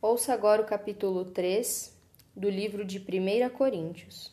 Ouça 0.00 0.32
agora 0.32 0.62
o 0.62 0.64
capítulo 0.64 1.24
3 1.24 1.92
do 2.36 2.48
livro 2.48 2.84
de 2.84 3.00
1 3.00 3.48
Coríntios. 3.50 4.32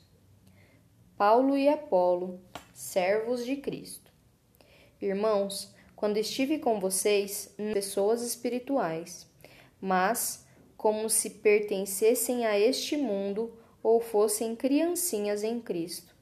Paulo 1.18 1.58
e 1.58 1.68
Apolo, 1.68 2.39
servos 2.71 3.44
de 3.44 3.55
Cristo. 3.55 4.12
Irmãos, 5.01 5.73
quando 5.96 6.17
estive 6.17 6.59
com 6.59 6.79
vocês, 6.79 7.51
pessoas 7.73 8.21
espirituais, 8.21 9.28
mas 9.81 10.46
como 10.78 11.09
se 11.09 11.32
pertencessem 11.32 12.45
a 12.45 12.59
este 12.59 12.95
mundo 12.95 13.57
ou 13.82 14.00
fossem 14.00 14.55
criancinhas 14.55 15.43
em 15.43 15.59
Cristo. 15.59 16.13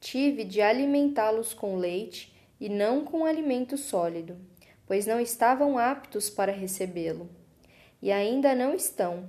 Tive 0.00 0.44
de 0.44 0.62
alimentá-los 0.62 1.52
com 1.52 1.76
leite 1.76 2.34
e 2.58 2.70
não 2.70 3.04
com 3.04 3.26
alimento 3.26 3.76
sólido, 3.76 4.38
pois 4.86 5.04
não 5.04 5.20
estavam 5.20 5.76
aptos 5.76 6.30
para 6.30 6.52
recebê-lo 6.52 7.28
e 8.00 8.12
ainda 8.12 8.54
não 8.54 8.74
estão, 8.74 9.28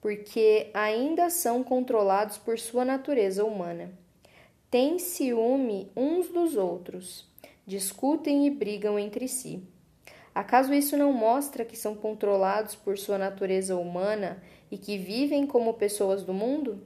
porque 0.00 0.70
ainda 0.72 1.28
são 1.30 1.62
controlados 1.62 2.38
por 2.38 2.58
sua 2.58 2.84
natureza 2.84 3.44
humana. 3.44 3.92
Têm 4.70 4.98
ciúme 4.98 5.90
uns 5.96 6.28
dos 6.28 6.56
outros, 6.56 7.28
discutem 7.66 8.46
e 8.46 8.50
brigam 8.50 8.98
entre 8.98 9.26
si. 9.28 9.62
Acaso 10.34 10.72
isso 10.72 10.96
não 10.96 11.12
mostra 11.12 11.64
que 11.64 11.76
são 11.76 11.94
controlados 11.94 12.74
por 12.74 12.96
sua 12.96 13.18
natureza 13.18 13.76
humana 13.76 14.42
e 14.70 14.78
que 14.78 14.96
vivem 14.96 15.46
como 15.46 15.74
pessoas 15.74 16.22
do 16.22 16.32
mundo? 16.32 16.80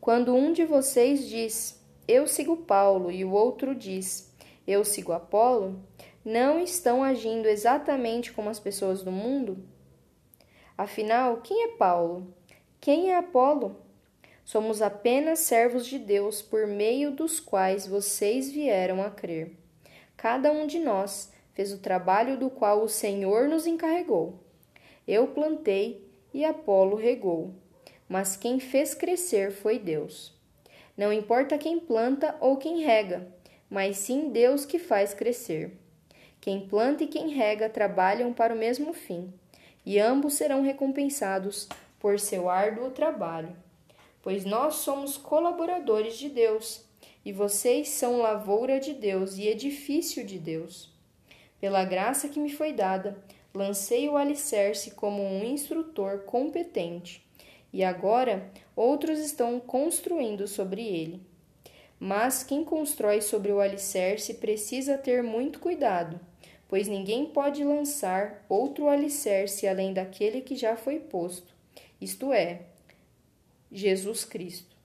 Quando 0.00 0.34
um 0.34 0.52
de 0.52 0.64
vocês 0.64 1.26
diz, 1.26 1.82
Eu 2.06 2.26
sigo 2.26 2.56
Paulo, 2.58 3.10
e 3.10 3.24
o 3.24 3.32
outro 3.32 3.74
diz, 3.74 4.32
Eu 4.66 4.84
sigo 4.84 5.12
Apolo, 5.12 5.82
não 6.24 6.60
estão 6.60 7.02
agindo 7.02 7.46
exatamente 7.46 8.32
como 8.32 8.50
as 8.50 8.60
pessoas 8.60 9.02
do 9.02 9.10
mundo? 9.10 9.58
Afinal, 10.78 11.38
quem 11.38 11.64
é 11.64 11.68
Paulo? 11.76 12.32
Quem 12.80 13.10
é 13.10 13.16
Apolo? 13.16 13.74
Somos 14.44 14.80
apenas 14.80 15.40
servos 15.40 15.84
de 15.84 15.98
Deus 15.98 16.40
por 16.40 16.68
meio 16.68 17.10
dos 17.10 17.40
quais 17.40 17.84
vocês 17.84 18.48
vieram 18.48 19.02
a 19.02 19.10
crer. 19.10 19.56
Cada 20.16 20.52
um 20.52 20.68
de 20.68 20.78
nós 20.78 21.32
fez 21.52 21.72
o 21.72 21.80
trabalho 21.80 22.38
do 22.38 22.48
qual 22.48 22.80
o 22.80 22.88
Senhor 22.88 23.48
nos 23.48 23.66
encarregou. 23.66 24.38
Eu 25.04 25.26
plantei 25.26 26.08
e 26.32 26.44
Apolo 26.44 26.94
regou, 26.94 27.52
mas 28.08 28.36
quem 28.36 28.60
fez 28.60 28.94
crescer 28.94 29.50
foi 29.50 29.80
Deus. 29.80 30.32
Não 30.96 31.12
importa 31.12 31.58
quem 31.58 31.80
planta 31.80 32.36
ou 32.40 32.56
quem 32.56 32.84
rega, 32.84 33.26
mas 33.68 33.96
sim 33.96 34.30
Deus 34.30 34.64
que 34.64 34.78
faz 34.78 35.12
crescer. 35.12 35.76
Quem 36.40 36.68
planta 36.68 37.02
e 37.02 37.08
quem 37.08 37.30
rega 37.30 37.68
trabalham 37.68 38.32
para 38.32 38.54
o 38.54 38.56
mesmo 38.56 38.92
fim 38.92 39.34
e 39.88 39.98
ambos 39.98 40.34
serão 40.34 40.60
recompensados 40.60 41.66
por 41.98 42.20
seu 42.20 42.50
árduo 42.50 42.90
trabalho. 42.90 43.56
Pois 44.20 44.44
nós 44.44 44.74
somos 44.74 45.16
colaboradores 45.16 46.18
de 46.18 46.28
Deus, 46.28 46.84
e 47.24 47.32
vocês 47.32 47.88
são 47.88 48.18
lavoura 48.18 48.78
de 48.78 48.92
Deus 48.92 49.38
e 49.38 49.48
edifício 49.48 50.26
de 50.26 50.38
Deus. 50.38 50.92
Pela 51.58 51.86
graça 51.86 52.28
que 52.28 52.38
me 52.38 52.52
foi 52.52 52.74
dada, 52.74 53.16
lancei 53.54 54.10
o 54.10 54.18
alicerce 54.18 54.90
como 54.90 55.22
um 55.22 55.42
instrutor 55.42 56.18
competente, 56.24 57.26
e 57.72 57.82
agora 57.82 58.52
outros 58.76 59.18
estão 59.18 59.58
construindo 59.58 60.46
sobre 60.46 60.82
ele. 60.82 61.22
Mas 61.98 62.42
quem 62.42 62.62
constrói 62.62 63.22
sobre 63.22 63.52
o 63.52 63.58
alicerce 63.58 64.34
precisa 64.34 64.98
ter 64.98 65.22
muito 65.22 65.58
cuidado 65.58 66.20
pois 66.68 66.86
ninguém 66.86 67.26
pode 67.26 67.64
lançar 67.64 68.44
outro 68.48 68.88
alicerce 68.88 69.66
além 69.66 69.94
daquele 69.94 70.42
que 70.42 70.54
já 70.54 70.76
foi 70.76 71.00
posto, 71.00 71.52
isto 72.00 72.32
é, 72.32 72.60
Jesus 73.72 74.24
Cristo. 74.24 74.76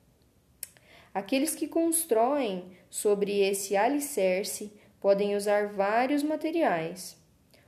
Aqueles 1.14 1.54
que 1.54 1.68
constroem 1.68 2.66
sobre 2.90 3.42
esse 3.42 3.76
alicerce 3.76 4.74
podem 5.00 5.36
usar 5.36 5.68
vários 5.68 6.24
materiais: 6.24 7.16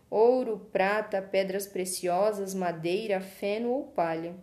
ouro, 0.09 0.68
prata, 0.72 1.22
pedras 1.22 1.68
preciosas, 1.68 2.56
madeira, 2.56 3.22
feno 3.22 3.70
ou 3.70 3.84
palha. 3.84 4.34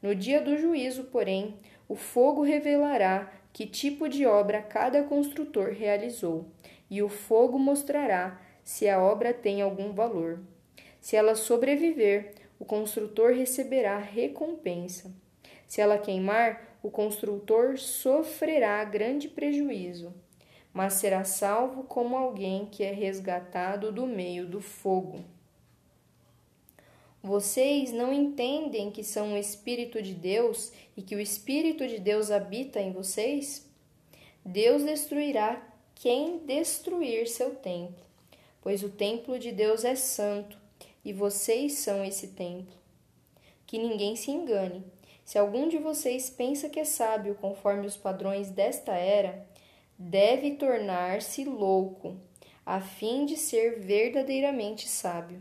No 0.00 0.14
dia 0.14 0.40
do 0.40 0.56
juízo, 0.56 1.04
porém, 1.04 1.56
o 1.88 1.96
fogo 1.96 2.42
revelará 2.42 3.32
que 3.52 3.66
tipo 3.66 4.08
de 4.08 4.26
obra 4.26 4.62
cada 4.62 5.02
construtor 5.02 5.70
realizou, 5.70 6.46
e 6.90 7.02
o 7.02 7.08
fogo 7.08 7.58
mostrará 7.58 8.40
se 8.66 8.88
a 8.88 9.00
obra 9.00 9.32
tem 9.32 9.62
algum 9.62 9.92
valor. 9.92 10.40
Se 11.00 11.14
ela 11.14 11.36
sobreviver, 11.36 12.34
o 12.58 12.64
construtor 12.64 13.32
receberá 13.32 13.96
recompensa. 13.96 15.14
Se 15.68 15.80
ela 15.80 15.96
queimar, 15.96 16.76
o 16.82 16.90
construtor 16.90 17.78
sofrerá 17.78 18.82
grande 18.82 19.28
prejuízo, 19.28 20.12
mas 20.74 20.94
será 20.94 21.22
salvo 21.22 21.84
como 21.84 22.16
alguém 22.16 22.66
que 22.66 22.82
é 22.82 22.90
resgatado 22.90 23.92
do 23.92 24.04
meio 24.04 24.44
do 24.44 24.60
fogo. 24.60 25.20
Vocês 27.22 27.92
não 27.92 28.12
entendem 28.12 28.90
que 28.90 29.04
são 29.04 29.34
o 29.34 29.38
Espírito 29.38 30.02
de 30.02 30.12
Deus 30.12 30.72
e 30.96 31.02
que 31.02 31.14
o 31.14 31.20
Espírito 31.20 31.86
de 31.86 32.00
Deus 32.00 32.32
habita 32.32 32.80
em 32.80 32.90
vocês? 32.90 33.64
Deus 34.44 34.82
destruirá 34.82 35.64
quem 35.94 36.38
destruir 36.38 37.28
seu 37.28 37.54
templo 37.54 38.05
pois 38.66 38.82
o 38.82 38.88
templo 38.88 39.38
de 39.38 39.52
Deus 39.52 39.84
é 39.84 39.94
santo 39.94 40.58
e 41.04 41.12
vocês 41.12 41.74
são 41.74 42.04
esse 42.04 42.26
templo. 42.26 42.76
Que 43.64 43.78
ninguém 43.78 44.16
se 44.16 44.32
engane. 44.32 44.82
Se 45.24 45.38
algum 45.38 45.68
de 45.68 45.78
vocês 45.78 46.28
pensa 46.28 46.68
que 46.68 46.80
é 46.80 46.84
sábio 46.84 47.36
conforme 47.36 47.86
os 47.86 47.96
padrões 47.96 48.50
desta 48.50 48.90
era, 48.92 49.46
deve 49.96 50.56
tornar-se 50.56 51.44
louco, 51.44 52.16
a 52.66 52.80
fim 52.80 53.24
de 53.24 53.36
ser 53.36 53.78
verdadeiramente 53.78 54.88
sábio, 54.88 55.40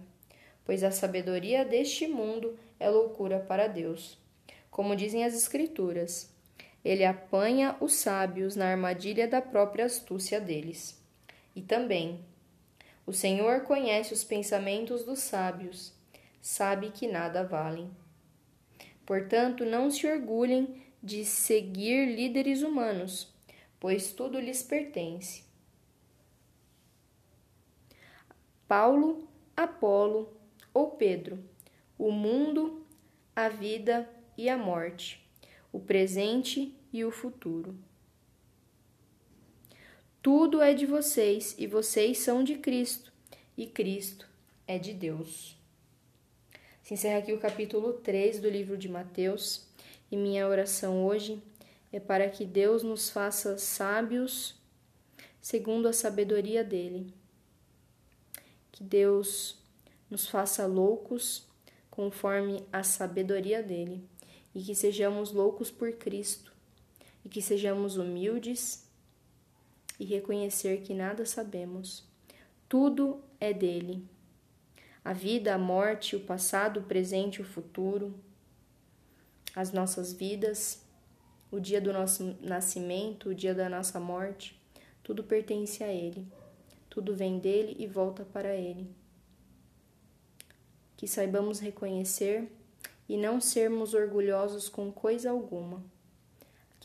pois 0.63 0.83
a 0.83 0.91
sabedoria 0.91 1.65
deste 1.65 2.05
mundo 2.07 2.55
é 2.79 2.91
loucura 2.91 3.39
para 3.39 3.65
Deus. 3.65 4.19
Como 4.69 4.95
dizem 4.95 5.25
as 5.25 5.33
Escrituras, 5.33 6.31
ele 6.83 7.03
apanha 7.03 7.75
os 7.81 7.95
sábios 7.95 8.55
na 8.55 8.67
armadilha 8.67 9.27
da 9.27 9.41
própria 9.41 9.85
astúcia 9.85 10.39
deles. 10.39 11.03
E 11.55 11.61
também, 11.63 12.23
o 13.05 13.13
Senhor 13.13 13.61
conhece 13.61 14.13
os 14.13 14.23
pensamentos 14.23 15.03
dos 15.03 15.19
sábios, 15.19 15.93
sabe 16.41 16.89
que 16.89 17.07
nada 17.07 17.43
valem. 17.43 17.89
Portanto, 19.05 19.63
não 19.63 19.91
se 19.91 20.07
orgulhem 20.07 20.83
de 21.01 21.23
seguir 21.23 22.07
líderes 22.15 22.63
humanos, 22.63 23.31
pois 23.79 24.11
tudo 24.11 24.39
lhes 24.39 24.63
pertence. 24.63 25.43
Paulo, 28.67 29.27
Apolo 29.55 30.35
ou 30.73 30.91
Pedro, 30.91 31.37
o 31.99 32.11
mundo, 32.11 32.83
a 33.35 33.47
vida 33.47 34.09
e 34.35 34.49
a 34.49 34.57
morte, 34.57 35.23
o 35.71 35.79
presente 35.79 36.75
e 36.91 37.05
o 37.05 37.11
futuro. 37.11 37.77
Tudo 40.25 40.59
é 40.59 40.73
de 40.73 40.87
vocês 40.87 41.53
e 41.55 41.67
vocês 41.67 42.17
são 42.17 42.43
de 42.43 42.55
Cristo, 42.55 43.13
e 43.55 43.67
Cristo 43.67 44.27
é 44.65 44.79
de 44.79 44.91
Deus. 44.91 45.55
Se 46.81 46.95
encerra 46.95 47.19
aqui 47.19 47.31
o 47.31 47.39
capítulo 47.39 47.93
3 47.93 48.39
do 48.39 48.49
livro 48.49 48.75
de 48.75 48.89
Mateus, 48.89 49.67
e 50.11 50.17
minha 50.17 50.47
oração 50.47 51.05
hoje 51.05 51.39
é 51.93 51.99
para 51.99 52.27
que 52.27 52.43
Deus 52.43 52.81
nos 52.81 53.07
faça 53.07 53.59
sábios 53.59 54.55
segundo 55.39 55.87
a 55.87 55.93
sabedoria 55.93 56.63
dele. 56.63 57.13
Que 58.71 58.83
Deus 58.83 59.59
nos 60.09 60.27
faça 60.27 60.65
loucos 60.65 61.47
conforme 61.91 62.65
a 62.73 62.81
sabedoria 62.81 63.61
dele, 63.61 64.03
e 64.55 64.63
que 64.63 64.73
sejamos 64.73 65.31
loucos 65.31 65.69
por 65.69 65.91
Cristo, 65.91 66.51
e 67.23 67.29
que 67.29 67.43
sejamos 67.43 67.95
humildes 67.95 68.85
e 69.99 70.05
reconhecer 70.05 70.81
que 70.81 70.93
nada 70.93 71.25
sabemos. 71.25 72.03
Tudo 72.67 73.21
é 73.39 73.53
dele. 73.53 74.03
A 75.03 75.13
vida, 75.13 75.53
a 75.53 75.57
morte, 75.57 76.15
o 76.15 76.19
passado, 76.19 76.79
o 76.79 76.83
presente, 76.83 77.41
o 77.41 77.45
futuro, 77.45 78.13
as 79.55 79.71
nossas 79.71 80.11
vidas, 80.11 80.83
o 81.51 81.59
dia 81.59 81.79
do 81.79 81.93
nosso 81.93 82.35
nascimento, 82.41 83.29
o 83.29 83.35
dia 83.35 83.53
da 83.53 83.69
nossa 83.69 83.99
morte, 83.99 84.59
tudo 85.03 85.23
pertence 85.23 85.83
a 85.83 85.87
ele. 85.87 86.27
Tudo 86.89 87.15
vem 87.15 87.39
dele 87.39 87.75
e 87.77 87.87
volta 87.87 88.25
para 88.25 88.55
ele. 88.55 88.89
Que 90.97 91.07
saibamos 91.07 91.59
reconhecer 91.59 92.51
e 93.07 93.15
não 93.15 93.39
sermos 93.39 93.93
orgulhosos 93.93 94.67
com 94.67 94.91
coisa 94.91 95.29
alguma 95.29 95.83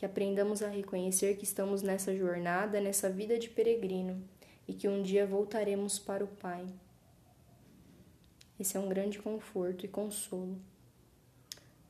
que 0.01 0.05
aprendamos 0.07 0.63
a 0.63 0.67
reconhecer 0.67 1.37
que 1.37 1.43
estamos 1.43 1.83
nessa 1.83 2.17
jornada, 2.17 2.81
nessa 2.81 3.07
vida 3.07 3.37
de 3.37 3.47
peregrino 3.47 4.19
e 4.67 4.73
que 4.73 4.87
um 4.87 5.03
dia 5.03 5.27
voltaremos 5.27 5.99
para 5.99 6.23
o 6.23 6.27
Pai. 6.27 6.65
Esse 8.59 8.77
é 8.77 8.79
um 8.79 8.89
grande 8.89 9.19
conforto 9.19 9.85
e 9.85 9.87
consolo. 9.87 10.59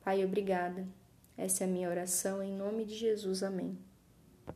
Pai, 0.04 0.22
obrigada. 0.22 0.86
Essa 1.38 1.64
é 1.64 1.66
a 1.66 1.70
minha 1.70 1.88
oração 1.88 2.42
em 2.42 2.52
nome 2.54 2.84
de 2.84 2.96
Jesus. 2.96 3.42
Amém. 3.42 3.78